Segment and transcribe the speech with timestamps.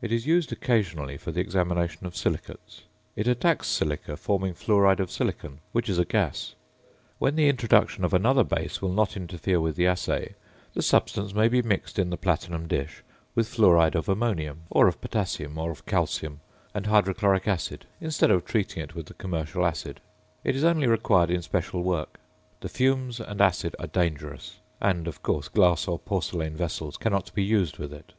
[0.00, 2.84] It is used occasionally for the examination of silicates.
[3.14, 6.54] It attacks silica, forming fluoride of silicon, which is a gas.
[7.18, 10.34] When the introduction of another base will not interfere with the assay,
[10.72, 13.02] the substance may be mixed in the platinum dish
[13.34, 16.40] with fluoride of ammonium, or of potassium, or of calcium,
[16.74, 20.00] and hydrochloric acid, instead of treating it with the commercial acid.
[20.42, 22.18] It is only required in special work.
[22.60, 27.44] The fumes and acid are dangerous, and, of course, glass or porcelain vessels cannot be
[27.44, 28.14] used with it.